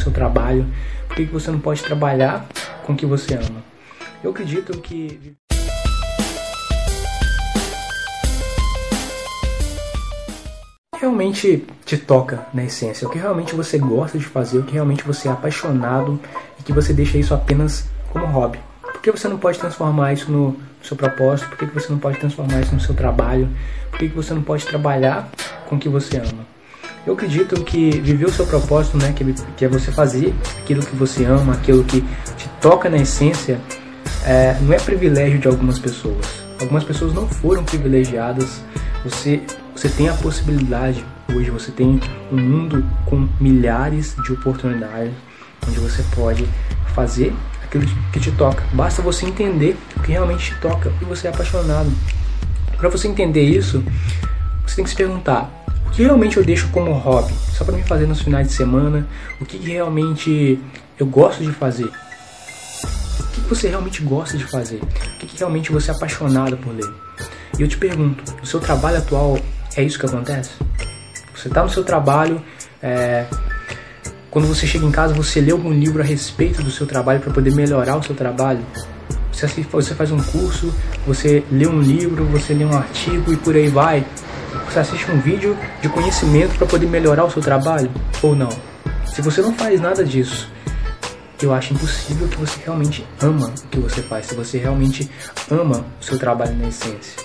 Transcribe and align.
seu 0.00 0.12
trabalho? 0.12 0.66
Por 1.06 1.16
que, 1.16 1.24
você 1.24 1.50
não 1.50 1.60
pode 1.60 1.82
trabalhar 1.82 2.46
com 2.84 2.92
o 2.92 2.96
que 2.96 3.06
você 3.06 3.34
ama? 3.34 3.62
Eu 4.22 4.30
acredito 4.30 4.78
que 4.80 5.36
realmente 11.00 11.64
te 11.84 11.96
toca 11.96 12.46
na 12.52 12.64
essência, 12.64 13.08
o 13.08 13.10
que 13.10 13.18
realmente 13.18 13.54
você 13.54 13.78
gosta 13.78 14.18
de 14.18 14.24
fazer, 14.24 14.58
o 14.58 14.62
que 14.62 14.74
realmente 14.74 15.02
você 15.02 15.28
é 15.28 15.30
apaixonado 15.30 16.20
e 16.58 16.62
que 16.62 16.72
você 16.72 16.92
deixa 16.92 17.16
isso 17.16 17.32
apenas 17.32 17.88
como 18.10 18.26
hobby. 18.26 18.58
Por 18.82 19.00
que 19.00 19.10
você 19.10 19.28
não 19.28 19.38
pode 19.38 19.58
transformar 19.58 20.12
isso 20.12 20.30
no 20.30 20.60
seu 20.82 20.96
propósito? 20.96 21.48
Por 21.48 21.56
que 21.56 21.66
você 21.66 21.90
não 21.90 21.98
pode 21.98 22.18
transformar 22.18 22.60
isso 22.60 22.74
no 22.74 22.80
seu 22.80 22.94
trabalho? 22.94 23.48
Por 23.90 23.98
que 23.98 24.08
você 24.08 24.34
não 24.34 24.42
pode 24.42 24.66
trabalhar 24.66 25.30
com 25.66 25.76
o 25.76 25.78
que 25.78 25.88
você 25.88 26.18
ama? 26.18 26.59
Eu 27.06 27.14
acredito 27.14 27.62
que 27.64 27.90
viver 28.00 28.26
o 28.26 28.32
seu 28.32 28.46
propósito, 28.46 28.98
né, 28.98 29.12
que, 29.12 29.64
é 29.64 29.68
você 29.68 29.90
fazer 29.90 30.34
aquilo 30.60 30.84
que 30.84 30.94
você 30.94 31.24
ama, 31.24 31.54
aquilo 31.54 31.82
que 31.84 32.02
te 32.36 32.48
toca 32.60 32.90
na 32.90 32.98
essência, 32.98 33.58
é, 34.24 34.56
não 34.60 34.72
é 34.74 34.78
privilégio 34.78 35.38
de 35.38 35.48
algumas 35.48 35.78
pessoas. 35.78 36.26
Algumas 36.60 36.84
pessoas 36.84 37.14
não 37.14 37.26
foram 37.26 37.64
privilegiadas. 37.64 38.62
Você 39.02 39.42
você 39.80 39.88
tem 39.88 40.10
a 40.10 40.12
possibilidade, 40.12 41.02
hoje 41.34 41.48
você 41.48 41.72
tem 41.72 41.98
um 42.30 42.36
mundo 42.36 42.84
com 43.06 43.26
milhares 43.40 44.14
de 44.22 44.30
oportunidades 44.30 45.14
onde 45.66 45.78
você 45.78 46.02
pode 46.14 46.46
fazer 46.94 47.32
aquilo 47.64 47.86
que 48.12 48.20
te 48.20 48.30
toca. 48.32 48.62
Basta 48.74 49.00
você 49.00 49.24
entender 49.24 49.78
o 49.96 50.00
que 50.00 50.12
realmente 50.12 50.52
te 50.52 50.60
toca 50.60 50.92
e 51.00 51.04
você 51.06 51.28
é 51.28 51.30
apaixonado. 51.30 51.90
Para 52.76 52.90
você 52.90 53.08
entender 53.08 53.42
isso, 53.42 53.82
você 54.66 54.76
tem 54.76 54.84
que 54.84 54.90
se 54.90 54.96
perguntar: 54.96 55.50
o 55.90 55.92
que 55.92 56.04
realmente 56.04 56.36
eu 56.36 56.44
deixo 56.44 56.68
como 56.68 56.92
hobby, 56.92 57.34
só 57.52 57.64
para 57.64 57.76
me 57.76 57.82
fazer 57.82 58.06
nos 58.06 58.20
finais 58.20 58.46
de 58.46 58.54
semana? 58.54 59.08
O 59.40 59.44
que 59.44 59.56
realmente 59.56 60.56
eu 60.96 61.04
gosto 61.04 61.42
de 61.42 61.50
fazer? 61.50 61.90
O 63.18 63.26
que 63.32 63.40
você 63.40 63.68
realmente 63.68 64.00
gosta 64.00 64.38
de 64.38 64.44
fazer? 64.44 64.76
O 64.76 65.18
que 65.18 65.36
realmente 65.36 65.72
você 65.72 65.90
é 65.90 65.94
apaixonado 65.94 66.56
por 66.58 66.72
ler? 66.72 66.88
E 67.58 67.62
eu 67.62 67.66
te 67.66 67.76
pergunto: 67.76 68.22
o 68.40 68.46
seu 68.46 68.60
trabalho 68.60 68.98
atual 68.98 69.36
é 69.76 69.82
isso 69.82 69.98
que 69.98 70.06
acontece? 70.06 70.50
Você 71.34 71.48
está 71.48 71.64
no 71.64 71.68
seu 71.68 71.82
trabalho, 71.82 72.40
é, 72.80 73.26
quando 74.30 74.46
você 74.46 74.68
chega 74.68 74.86
em 74.86 74.92
casa, 74.92 75.12
você 75.12 75.40
lê 75.40 75.50
algum 75.50 75.72
livro 75.72 76.00
a 76.00 76.04
respeito 76.04 76.62
do 76.62 76.70
seu 76.70 76.86
trabalho 76.86 77.18
para 77.18 77.32
poder 77.32 77.52
melhorar 77.52 77.96
o 77.96 78.02
seu 78.02 78.14
trabalho? 78.14 78.60
Você 79.32 79.94
faz 79.94 80.12
um 80.12 80.18
curso, 80.18 80.72
você 81.04 81.42
lê 81.50 81.66
um 81.66 81.80
livro, 81.80 82.24
você 82.26 82.54
lê 82.54 82.64
um 82.64 82.76
artigo 82.76 83.32
e 83.32 83.36
por 83.36 83.56
aí 83.56 83.68
vai. 83.68 84.06
Você 84.66 84.78
assiste 84.78 85.10
um 85.10 85.20
vídeo 85.20 85.56
de 85.80 85.88
conhecimento 85.88 86.56
para 86.56 86.66
poder 86.66 86.86
melhorar 86.86 87.24
o 87.24 87.30
seu 87.30 87.42
trabalho? 87.42 87.90
Ou 88.22 88.34
não? 88.34 88.50
Se 89.06 89.22
você 89.22 89.40
não 89.40 89.52
faz 89.54 89.80
nada 89.80 90.04
disso, 90.04 90.50
eu 91.42 91.52
acho 91.52 91.74
impossível 91.74 92.28
que 92.28 92.36
você 92.36 92.60
realmente 92.64 93.06
ama 93.20 93.48
o 93.48 93.68
que 93.68 93.78
você 93.78 94.02
faz, 94.02 94.26
se 94.26 94.34
você 94.34 94.58
realmente 94.58 95.10
ama 95.50 95.84
o 96.00 96.04
seu 96.04 96.18
trabalho 96.18 96.54
na 96.56 96.68
essência. 96.68 97.22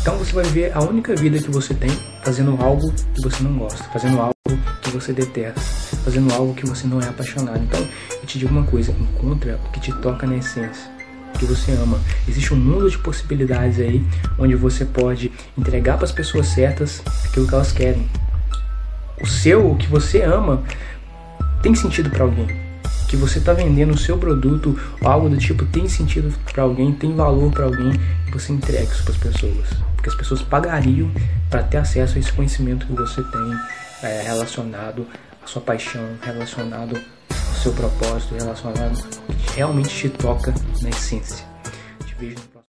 Então 0.00 0.16
você 0.16 0.32
vai 0.32 0.44
viver 0.44 0.72
a 0.74 0.80
única 0.80 1.14
vida 1.14 1.38
que 1.38 1.50
você 1.50 1.74
tem 1.74 1.90
fazendo 2.22 2.56
algo 2.62 2.92
que 3.14 3.22
você 3.22 3.42
não 3.42 3.58
gosta, 3.58 3.84
fazendo 3.84 4.20
algo 4.20 4.34
que 4.80 4.90
você 4.90 5.12
detesta, 5.12 5.60
fazendo 6.04 6.32
algo 6.32 6.54
que 6.54 6.66
você 6.66 6.86
não 6.86 7.00
é 7.00 7.08
apaixonado. 7.08 7.60
Então 7.62 7.86
eu 8.10 8.26
te 8.26 8.38
digo 8.38 8.50
uma 8.50 8.64
coisa: 8.64 8.92
encontra 8.92 9.58
o 9.66 9.70
que 9.72 9.80
te 9.80 9.92
toca 10.00 10.26
na 10.26 10.36
essência 10.36 10.97
que 11.38 11.44
você 11.44 11.72
ama. 11.72 12.00
Existe 12.26 12.54
um 12.54 12.56
mundo 12.56 12.90
de 12.90 12.98
possibilidades 12.98 13.78
aí 13.80 14.04
onde 14.38 14.54
você 14.54 14.84
pode 14.84 15.30
entregar 15.56 15.96
para 15.96 16.04
as 16.04 16.12
pessoas 16.12 16.46
certas 16.48 17.02
aquilo 17.24 17.46
que 17.46 17.54
elas 17.54 17.72
querem. 17.72 18.08
O 19.20 19.26
seu, 19.26 19.70
o 19.70 19.76
que 19.76 19.86
você 19.86 20.22
ama, 20.22 20.62
tem 21.62 21.74
sentido 21.74 22.10
para 22.10 22.24
alguém. 22.24 22.46
Que 23.08 23.16
você 23.16 23.38
está 23.38 23.52
vendendo 23.52 23.92
o 23.94 23.98
seu 23.98 24.18
produto, 24.18 24.78
algo 25.02 25.28
do 25.28 25.36
tipo 25.36 25.64
tem 25.66 25.88
sentido 25.88 26.32
para 26.52 26.62
alguém, 26.62 26.92
tem 26.92 27.14
valor 27.14 27.50
para 27.50 27.64
alguém, 27.64 27.92
e 28.26 28.30
você 28.30 28.52
entrega 28.52 28.84
isso 28.84 29.02
para 29.02 29.12
as 29.12 29.18
pessoas 29.18 29.88
porque 29.98 30.08
as 30.08 30.14
pessoas 30.14 30.42
pagariam 30.42 31.10
para 31.50 31.62
ter 31.62 31.78
acesso 31.78 32.16
a 32.16 32.20
esse 32.20 32.32
conhecimento 32.32 32.86
que 32.86 32.92
você 32.92 33.20
tem 33.22 33.60
é, 34.02 34.22
relacionado 34.22 35.06
à 35.42 35.46
sua 35.46 35.60
paixão, 35.60 36.08
relacionado 36.22 36.96
ao 36.96 37.54
seu 37.56 37.72
propósito, 37.72 38.34
relacionado 38.34 38.96
realmente 39.58 39.88
te 39.88 40.08
toca 40.08 40.54
na 40.80 40.88
essência. 40.88 41.44
Te 42.06 42.14
vejo 42.14 42.38
no 42.54 42.67